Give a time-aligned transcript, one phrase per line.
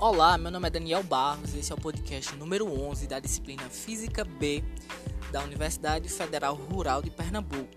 [0.00, 3.64] Olá, meu nome é Daniel Barros e esse é o podcast número 11 da disciplina
[3.64, 4.62] Física B
[5.32, 7.74] da Universidade Federal Rural de Pernambuco.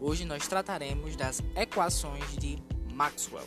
[0.00, 2.58] Hoje nós trataremos das equações de
[2.92, 3.46] Maxwell.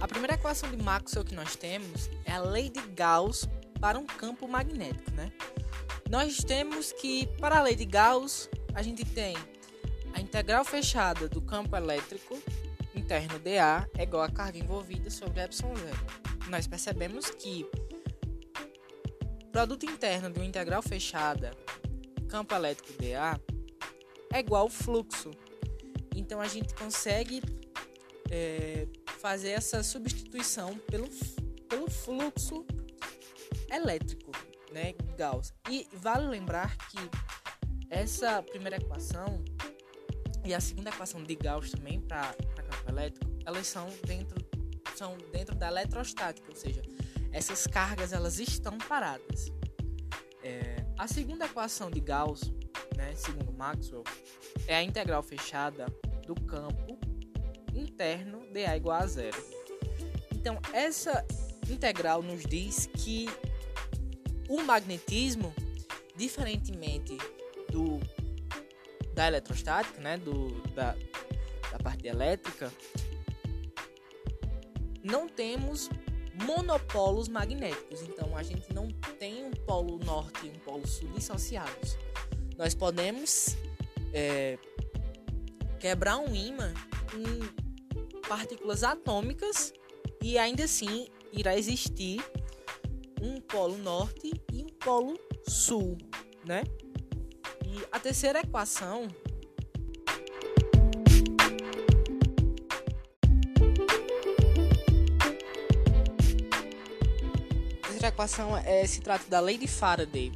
[0.00, 3.46] A primeira equação de Maxwell que nós temos é a lei de Gauss
[3.78, 5.30] para um campo magnético, né?
[6.08, 9.36] Nós temos que, para a lei de Gauss, a gente tem
[10.18, 12.42] a integral fechada do campo elétrico
[12.92, 16.06] interno dA é igual à carga envolvida sobre epsilon zero.
[16.48, 17.64] Nós percebemos que
[19.44, 21.52] o produto interno de uma integral fechada
[22.28, 23.40] campo elétrico dA
[24.32, 25.30] é igual ao fluxo.
[26.16, 27.40] Então a gente consegue
[28.28, 28.88] é,
[29.20, 31.08] fazer essa substituição pelo,
[31.68, 32.66] pelo fluxo
[33.70, 34.32] elétrico,
[34.72, 35.54] né, Gauss.
[35.70, 36.98] E vale lembrar que
[37.88, 39.44] essa primeira equação
[40.48, 44.42] e a segunda equação de Gauss também para campo elétrico, elas são dentro,
[44.96, 46.80] são dentro da eletrostática, ou seja,
[47.30, 49.52] essas cargas elas estão paradas.
[50.42, 52.50] É, a segunda equação de Gauss,
[52.96, 54.04] né, segundo Maxwell,
[54.66, 55.84] é a integral fechada
[56.26, 56.98] do campo
[57.74, 59.36] interno dA igual a zero.
[60.32, 61.26] Então, essa
[61.68, 63.26] integral nos diz que
[64.48, 65.54] o magnetismo,
[66.16, 67.18] diferentemente
[67.70, 68.00] do
[69.18, 70.94] da eletrostática, né, do, da,
[71.72, 72.72] da parte elétrica,
[75.02, 75.90] não temos
[76.46, 78.00] monopolos magnéticos.
[78.02, 78.86] Então a gente não
[79.18, 81.98] tem um polo norte e um polo sul dissociados.
[82.56, 83.56] Nós podemos
[84.12, 84.56] é,
[85.80, 86.72] quebrar um ímã
[87.12, 89.72] em partículas atômicas
[90.22, 92.24] e ainda assim irá existir
[93.20, 95.98] um polo norte e um polo sul,
[96.44, 96.62] né?
[97.70, 99.08] E a terceira equação
[107.82, 110.32] terceira equação é, se trata da lei de Faraday,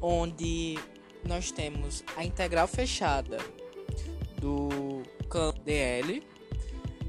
[0.00, 0.78] onde
[1.24, 3.38] nós temos a integral fechada
[4.40, 6.22] do campo dl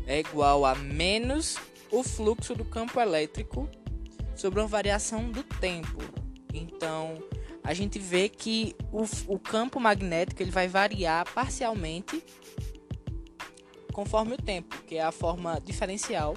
[0.06, 1.58] é igual a menos
[1.92, 3.70] o fluxo do campo elétrico
[4.36, 5.98] sobre uma variação do tempo.
[6.54, 7.18] Então,
[7.68, 12.24] a gente vê que o, o campo magnético ele vai variar parcialmente
[13.92, 16.34] conforme o tempo, que é a forma diferencial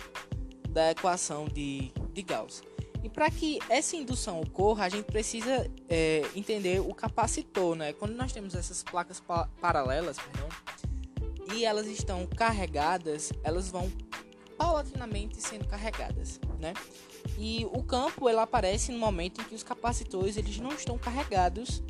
[0.70, 2.64] da equação de, de Gauss.
[3.04, 7.92] E para que essa indução ocorra, a gente precisa é, entender o capacitor, né?
[7.92, 10.48] Quando nós temos essas placas pa paralelas, perdão,
[11.54, 13.88] e elas estão carregadas, elas vão
[14.58, 16.74] paulatinamente sendo carregadas, né?
[17.42, 21.82] E o campo ele aparece no momento em que os capacitores eles não estão carregados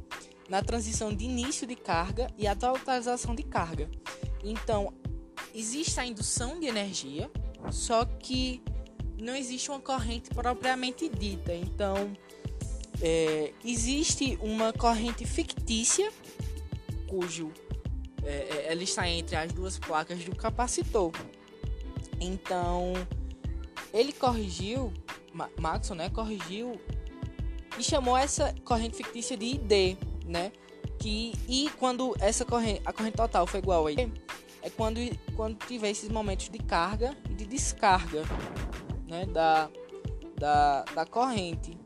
[0.49, 3.91] na transição de início de carga e a totalização de carga.
[4.45, 4.95] Então,
[5.53, 7.29] existe a indução de energia,
[7.73, 8.63] só que
[9.21, 11.53] não existe uma corrente propriamente dita.
[11.53, 12.17] Então,
[13.03, 16.13] é, existe uma corrente fictícia,
[17.09, 17.51] cujo
[18.23, 21.11] é, é ela está entre as duas placas do capacitor.
[22.21, 22.93] Então,
[23.93, 24.93] ele corrigiu
[25.33, 26.81] Maxon, né, corrigiu
[27.79, 29.97] e chamou essa corrente fictícia de ID,
[30.27, 30.53] né?
[30.99, 34.13] Que e quando essa corrente, a corrente total foi igual a I,
[34.63, 35.01] é quando
[35.35, 38.23] quando tiver esses momentos de carga e de descarga,
[39.09, 39.71] né, da
[40.37, 41.79] da, da corrente.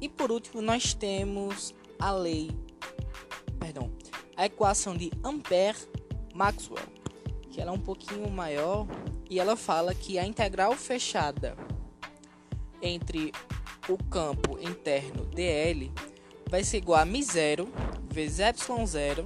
[0.00, 2.50] E por último, nós temos a lei,
[3.58, 3.90] perdão,
[4.36, 6.86] a equação de Ampère-Maxwell,
[7.50, 8.86] que ela é um pouquinho maior
[9.29, 11.55] e ela fala que a integral fechada
[12.81, 13.31] entre
[13.87, 15.91] o campo interno dl
[16.49, 17.67] vai ser igual a μ0
[18.09, 19.25] vezes ε0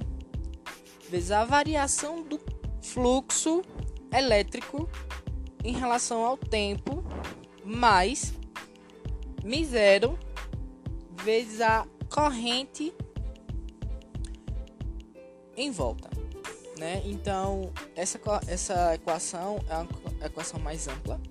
[1.10, 2.40] vezes a variação do
[2.82, 3.62] fluxo
[4.12, 4.88] elétrico
[5.64, 7.04] em relação ao tempo
[7.64, 8.32] mais
[9.44, 10.18] μ0
[11.24, 12.94] vezes a corrente
[15.56, 16.19] em volta
[16.81, 16.99] né?
[17.05, 21.21] Então, essa, essa equação é uma equação mais ampla,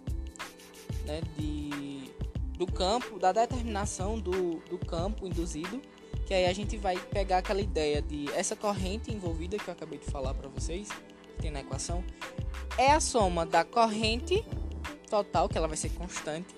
[1.04, 1.20] né?
[1.36, 2.08] De,
[2.56, 5.82] do campo, da determinação do, do campo induzido,
[6.24, 9.98] que aí a gente vai pegar aquela ideia de essa corrente envolvida que eu acabei
[9.98, 12.04] de falar para vocês, que tem na equação,
[12.78, 14.44] é a soma da corrente
[15.08, 16.54] total, que ela vai ser constante,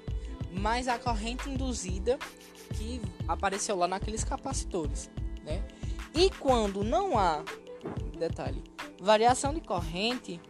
[0.53, 2.19] mais a corrente induzida
[2.75, 5.09] que apareceu lá naqueles capacitores,
[5.45, 5.65] né?
[6.15, 7.43] E quando não há
[8.19, 8.63] detalhe,
[9.03, 10.41] variação de corrente,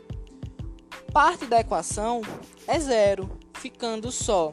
[1.12, 2.20] parte da equação
[2.66, 4.52] é zero, ficando só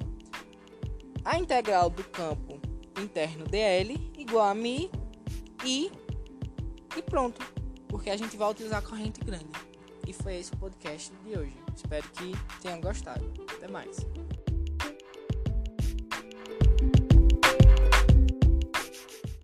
[1.26, 2.60] a integral do campo
[3.00, 4.90] interno dl igual a μ
[5.66, 5.92] e
[6.96, 7.46] e pronto,
[7.88, 9.52] porque a gente vai utilizar a corrente grande.
[10.08, 11.56] E foi esse o podcast de hoje.
[11.76, 12.32] Espero que
[12.62, 13.32] tenham gostado.
[13.56, 13.98] Até mais.